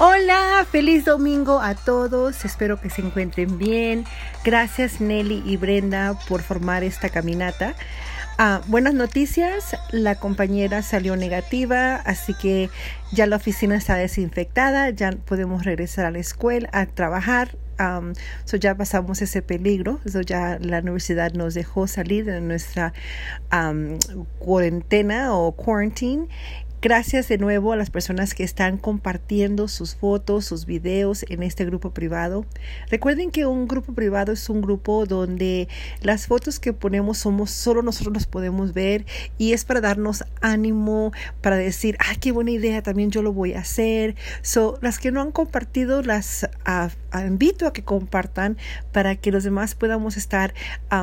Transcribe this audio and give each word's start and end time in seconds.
Hola, 0.00 0.64
feliz 0.70 1.04
domingo 1.04 1.60
a 1.60 1.74
todos. 1.74 2.44
Espero 2.44 2.80
que 2.80 2.88
se 2.88 3.02
encuentren 3.02 3.58
bien. 3.58 4.04
Gracias 4.44 5.00
Nelly 5.00 5.42
y 5.44 5.56
Brenda 5.56 6.16
por 6.28 6.40
formar 6.40 6.84
esta 6.84 7.08
caminata. 7.08 7.74
Ah, 8.38 8.60
buenas 8.68 8.94
noticias, 8.94 9.76
la 9.90 10.14
compañera 10.14 10.82
salió 10.82 11.16
negativa, 11.16 11.96
así 11.96 12.32
que 12.34 12.70
ya 13.10 13.26
la 13.26 13.34
oficina 13.34 13.74
está 13.74 13.96
desinfectada, 13.96 14.90
ya 14.90 15.10
podemos 15.10 15.64
regresar 15.64 16.04
a 16.04 16.12
la 16.12 16.20
escuela 16.20 16.68
a 16.72 16.86
trabajar. 16.86 17.56
Um, 17.80 18.12
ya 18.58 18.76
pasamos 18.76 19.22
ese 19.22 19.42
peligro, 19.42 19.98
so 20.06 20.20
ya 20.20 20.58
la 20.60 20.78
universidad 20.78 21.32
nos 21.32 21.54
dejó 21.54 21.88
salir 21.88 22.24
de 22.24 22.40
nuestra 22.40 22.92
cuarentena 24.38 25.34
o 25.34 25.52
quarantine 25.52 26.28
Gracias 26.80 27.26
de 27.26 27.38
nuevo 27.38 27.72
a 27.72 27.76
las 27.76 27.90
personas 27.90 28.34
que 28.34 28.44
están 28.44 28.78
compartiendo 28.78 29.66
sus 29.66 29.96
fotos, 29.96 30.44
sus 30.44 30.64
videos 30.64 31.24
en 31.28 31.42
este 31.42 31.64
grupo 31.64 31.90
privado. 31.90 32.46
Recuerden 32.88 33.32
que 33.32 33.46
un 33.46 33.66
grupo 33.66 33.94
privado 33.94 34.30
es 34.30 34.48
un 34.48 34.60
grupo 34.60 35.04
donde 35.04 35.66
las 36.02 36.28
fotos 36.28 36.60
que 36.60 36.72
ponemos 36.72 37.18
somos 37.18 37.50
solo 37.50 37.82
nosotros 37.82 38.14
las 38.14 38.26
podemos 38.26 38.74
ver 38.74 39.06
y 39.38 39.54
es 39.54 39.64
para 39.64 39.80
darnos 39.80 40.22
ánimo, 40.40 41.10
para 41.40 41.56
decir, 41.56 41.96
ah, 41.98 42.14
qué 42.20 42.30
buena 42.30 42.52
idea, 42.52 42.80
también 42.80 43.10
yo 43.10 43.22
lo 43.22 43.32
voy 43.32 43.54
a 43.54 43.58
hacer. 43.58 44.14
So, 44.42 44.78
las 44.80 45.00
que 45.00 45.10
no 45.10 45.20
han 45.20 45.32
compartido, 45.32 46.02
las 46.02 46.48
ah, 46.64 46.90
invito 47.26 47.66
a 47.66 47.72
que 47.72 47.82
compartan 47.82 48.56
para 48.92 49.16
que 49.16 49.32
los 49.32 49.42
demás 49.42 49.74
podamos 49.74 50.16
estar 50.16 50.54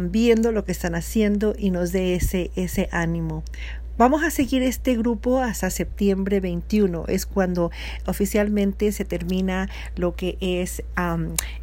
viendo 0.00 0.50
lo 0.50 0.64
que 0.64 0.72
están 0.72 0.96
haciendo 0.96 1.54
y 1.56 1.70
nos 1.70 1.92
dé 1.92 2.16
ese, 2.16 2.50
ese 2.56 2.88
ánimo. 2.90 3.44
Vamos 3.98 4.22
a 4.22 4.30
seguir 4.30 4.62
este 4.62 4.96
grupo 4.96 5.40
hasta 5.40 5.68
septiembre 5.68 6.40
21, 6.40 7.04
es 7.08 7.26
cuando 7.26 7.70
oficialmente 8.06 8.92
se 8.92 9.04
termina 9.04 9.68
lo 9.94 10.16
que 10.16 10.38
es 10.40 10.82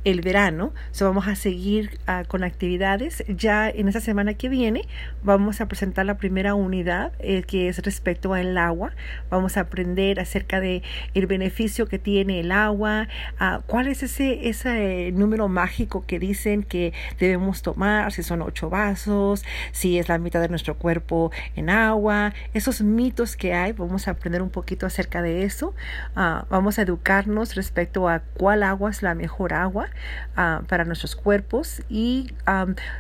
el 0.04 0.22
verano. 0.22 0.72
So 0.92 1.06
vamos 1.06 1.28
a 1.28 1.36
seguir 1.36 2.00
ah, 2.06 2.26
con 2.28 2.44
actividades. 2.44 3.24
Ya 3.28 3.68
en 3.70 3.88
esta 3.88 4.02
semana 4.02 4.36
que 4.36 4.50
viene 4.50 4.84
vamos 5.24 5.62
a 5.62 5.68
presentar 5.68 6.06
la 6.06 6.18
primera 6.18 6.54
unidad 6.54 7.12
eh, 7.18 7.42
que 7.42 7.70
es 7.70 7.80
respecto 7.80 8.36
al 8.36 8.56
agua. 8.60 8.92
Vamos 9.32 9.58
a 9.58 9.62
aprender 9.62 10.20
acerca 10.20 10.60
de 10.60 10.84
el 11.16 11.26
beneficio 11.26 11.88
que 11.88 11.98
tiene 11.98 12.40
el 12.40 12.52
agua, 12.52 13.08
uh, 13.42 13.62
cuál 13.66 13.88
es 13.88 14.04
ese, 14.04 14.48
ese 14.48 15.12
número 15.12 15.48
mágico 15.48 16.06
que 16.06 16.20
dicen 16.20 16.62
que 16.62 16.94
debemos 17.20 17.64
tomar, 17.64 18.12
si 18.12 18.22
son 18.22 18.44
ocho 18.44 18.70
vasos, 18.70 19.44
si 19.72 19.98
es 19.98 20.08
la 20.08 20.20
mitad 20.20 20.40
de 20.40 20.50
nuestro 20.50 20.78
cuerpo 20.78 21.32
en 21.56 21.72
agua 21.72 22.17
esos 22.54 22.82
mitos 22.82 23.36
que 23.36 23.54
hay, 23.54 23.74
vamos 23.74 24.08
a 24.08 24.12
aprender 24.12 24.42
un 24.42 24.50
poquito 24.50 24.86
acerca 24.86 25.22
de 25.22 25.44
eso, 25.44 25.74
ah, 26.16 26.46
vamos 26.50 26.80
a 26.80 26.82
educarnos 26.84 27.56
respecto 27.56 28.08
a 28.10 28.20
cuál 28.20 28.64
agua 28.64 28.90
es 28.90 29.02
la 29.02 29.16
mejor 29.16 29.54
agua 29.54 29.88
ah, 30.36 30.62
para 30.68 30.86
nuestros 30.86 31.16
cuerpos 31.16 31.82
y 31.90 32.34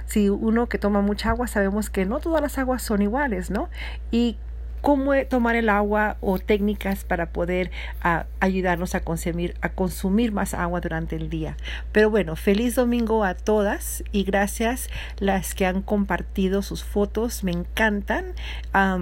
si 0.06 0.30
uno 0.30 0.68
que 0.68 0.78
toma 0.78 1.02
mucha 1.02 1.30
agua 1.30 1.48
sabemos 1.48 1.90
que 1.90 2.06
no 2.06 2.20
todas 2.20 2.42
las 2.42 2.58
aguas 2.58 2.82
son 2.82 3.02
iguales, 3.02 3.50
¿no? 3.50 3.70
Y 4.12 4.38
cómo 4.82 5.14
tomar 5.30 5.56
el 5.56 5.70
agua 5.70 6.18
o 6.22 6.40
técnicas 6.40 7.04
para 7.04 7.32
poder 7.32 7.72
ah, 8.02 8.26
ayudarnos 8.40 8.96
a 8.96 9.02
consumir, 9.02 9.56
a 9.62 9.70
consumir 9.70 10.32
más 10.32 10.54
agua 10.54 10.82
durante 10.82 11.16
el 11.16 11.30
día. 11.30 11.58
Pero 11.92 12.10
bueno, 12.10 12.36
feliz 12.36 12.76
domingo 12.76 13.24
a 13.24 13.34
todas 13.34 14.04
y 14.12 14.24
gracias 14.24 14.90
las 15.20 15.56
que 15.56 15.66
han 15.66 15.82
compartido 15.82 16.62
sus 16.62 16.84
fotos, 16.84 17.44
me 17.44 17.52
encantan. 17.52 18.34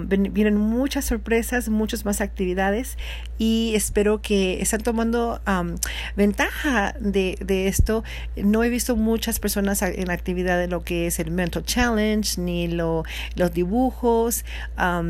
vienen 0.08 0.56
muchas 0.56 1.04
sorpresas, 1.04 1.68
muchas 1.68 2.04
más 2.04 2.20
actividades 2.20 2.96
y 3.38 3.72
espero 3.74 4.22
que 4.22 4.62
están 4.62 4.82
tomando 4.82 5.40
ventaja 6.16 6.94
de, 6.98 7.36
de, 7.40 7.68
esto. 7.68 8.04
No 8.36 8.64
he 8.64 8.68
visto 8.68 8.96
muchas 8.96 9.38
personas 9.38 9.82
en 9.82 10.10
actividad 10.10 10.58
de 10.58 10.68
lo 10.68 10.82
que 10.82 11.06
es 11.06 11.18
el 11.18 11.30
Mental 11.30 11.64
Challenge 11.64 12.40
ni 12.40 12.68
lo, 12.68 13.04
los 13.34 13.52
dibujos, 13.52 14.44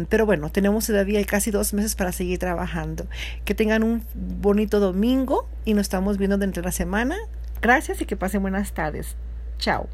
pero 0.09 0.27
bueno, 0.27 0.51
tenemos 0.57 0.87
todavía 0.87 1.23
casi 1.27 1.51
dos 1.51 1.75
meses 1.75 1.97
para 1.97 2.13
seguir 2.13 2.39
trabajando. 2.39 3.07
Que 3.45 3.55
tengan 3.55 3.83
un 3.83 4.03
bonito 4.15 4.81
domingo 4.81 5.47
y 5.67 5.75
nos 5.75 5.83
estamos 5.83 6.17
viendo 6.17 6.39
dentro 6.39 6.63
de 6.63 6.69
la 6.69 6.73
semana. 6.73 7.15
Gracias 7.61 8.01
y 8.01 8.07
que 8.07 8.17
pasen 8.17 8.41
buenas 8.41 8.73
tardes. 8.73 9.17
Chao. 9.59 9.87